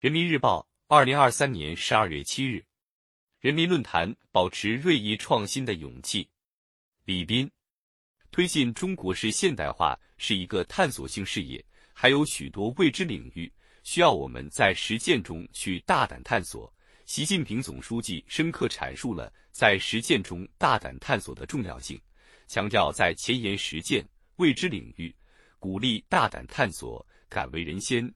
[0.00, 2.64] 人民日报，二零二三年十二月七日。
[3.38, 6.26] 人民论坛：保持锐意创新的勇气。
[7.04, 7.50] 李斌，
[8.30, 13.52] 推进中国式现代化是一个探索性事业，还有许多未知领域
[13.82, 16.72] 需要我们在实践中去大胆探索。
[17.04, 22.00] 习近平总书记深刻阐述了在实践中大胆探索的重要性，
[22.46, 24.02] 强调在前沿实践
[24.36, 25.14] 未知领域，
[25.58, 28.10] 鼓励大胆探索，敢为人先。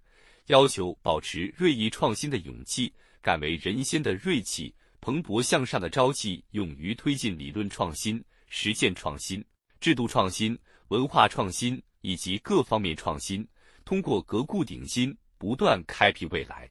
[0.49, 2.93] 要求保持锐意创新的勇气，
[3.23, 9.43] 敢为人先的锐气，蓬勃向上的朝气，勇于推进理论创新、实践创新、
[9.81, 13.47] 制度创新、文化创新以及各方面创新，
[13.87, 16.71] 通过革故鼎新，不断开辟未来。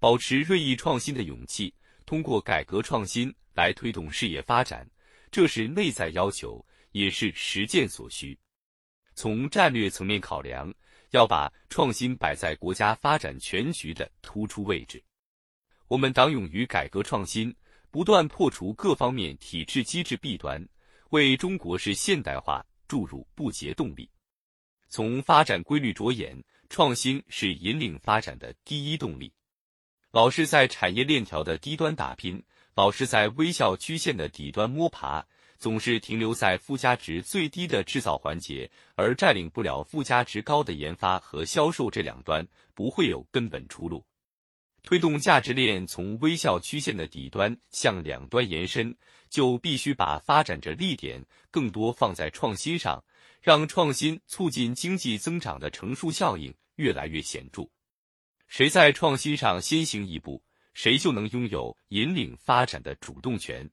[0.00, 1.72] 保持锐意创新的勇气，
[2.04, 4.88] 通过改革创新来推动事业发展，
[5.30, 8.36] 这是内在要求，也是实践所需。
[9.14, 10.72] 从战略层面考量。
[11.10, 15.02] 要把创新摆在国家发展全局的突出位置。
[15.88, 17.52] 我们党勇于改革创新，
[17.90, 20.64] 不断破除各方面体制机制弊端，
[21.08, 24.08] 为中国式现代化注入不竭动力。
[24.88, 29.32] 从发展规律着眼，创新是引领发展的第一动力。
[30.12, 32.40] 老是在产业链条的低端打拼，
[32.76, 35.26] 老是在微笑曲线的底端摸爬。
[35.60, 42.44] 总是停留在附加值最低的制造环节，而占领不了附加值高的研发和销售这两端，
[42.74, 44.02] 不会有根本出路。
[44.82, 48.96] 推动价值链从微笑曲线的底端向两端延伸，
[49.28, 53.04] 就必须把发展着力点更多放在创新上，
[53.42, 57.68] 让创新促进经济增长的乘数效应越来越显著。
[58.48, 63.70] 谁在创新上先行一步，谁就能拥有引领发展的主动权。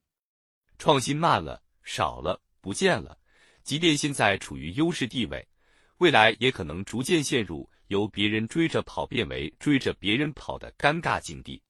[0.76, 1.62] 创新慢了。
[1.88, 3.18] 少了，不见了。
[3.64, 5.48] 即便现在处于优势地位，
[5.96, 11.62] 未来也可能逐渐陷入由别人追着跑变为追着别人跑的尴尬境地。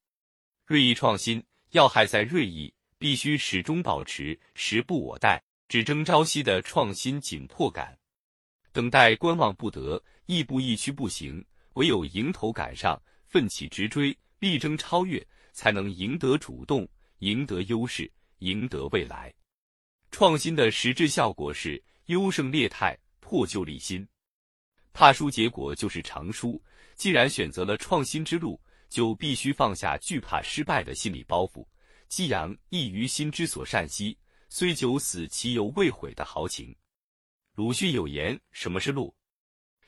[0.67, 7.97] 锐意创新要害在锐意，必须始终保持时不我待、只争朝夕的创新紧迫感。
[8.73, 16.89] 等待观望不得，亦步亦趋不行，唯有迎头赶上，奋起直追，力争超越，才能赢得主动，
[17.21, 19.33] 赢得优势，赢得未来。
[20.11, 24.07] 创新的实质效果是优胜劣汰、破旧立新。
[24.93, 26.61] 怕输结果就是常输。
[26.97, 31.65] 既然选择了创新之路，就必须放下惧怕失败的心理包袱，
[32.09, 36.75] 激扬异于心之所善兮，虽九死其犹未悔的豪情。
[37.55, 39.15] 鲁迅有言：“什么是路？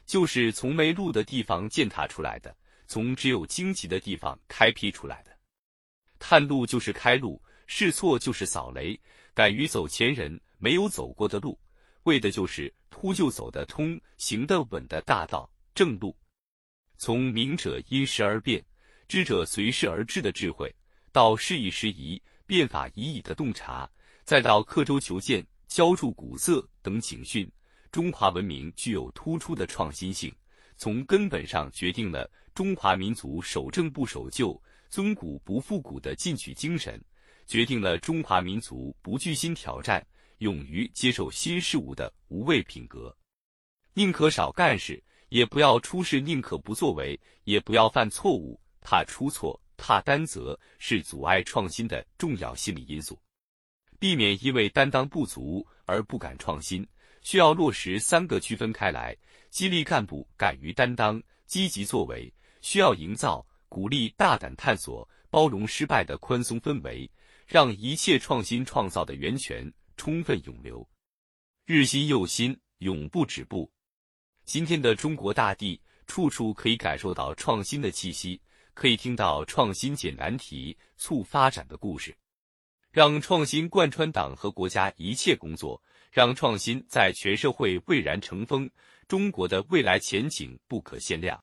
[0.07, 2.57] 就是从没路的地方践踏出来的，
[2.87, 5.37] 从只有荆棘的地方开辟出来的。
[6.21, 7.43] 探路就是开路，
[7.73, 8.99] 试错就是扫雷。”
[9.33, 11.59] 敢于走前人没有走过的路，
[12.03, 16.15] 为的就是突就走得通、行得稳的大道正路。
[16.99, 18.63] 从明者因时而变，
[19.07, 20.75] 知者随事而治的智慧，
[21.13, 23.89] 到适宜时宜、变法宜矣的洞察，
[24.25, 27.51] 再到刻舟求剑、浇筑古色等警训，
[27.93, 30.35] 中华文明具有突出的创新性，
[30.77, 34.61] 从根本上决定了中华民族守正不守旧、
[34.91, 37.01] 尊古不复古的进取精神。
[37.50, 40.06] 决定了中华民族不惧新挑战、
[40.38, 43.12] 勇于接受新事物的无畏品格。
[43.93, 48.60] 宁可少干事，也不要出事；宁可不作为，也不要犯错误。
[48.81, 53.21] 怕出错、怕担责，是阻碍创新的重要心理因素。
[53.99, 56.87] 避免因为担当不足而不敢创新，
[57.21, 59.16] 需要落实三个区分开来：
[59.50, 67.10] 激励干部敢于担当、积极作为；需要营造鼓励大胆探索、包容失败的宽松氛围。
[67.50, 70.88] 让一切创新创造的源泉充分涌流，
[71.66, 73.69] 日新又新，永不止步。
[74.44, 78.41] 今天的中国大地，处处可以感受到创新的气息，
[78.72, 82.16] 可以听到创新解难题、促发展的故事。
[82.93, 88.71] 让创新贯穿党和国家一切工作，让创新在全社会蔚然成风。
[89.09, 91.43] 中国的未来前景不可限量。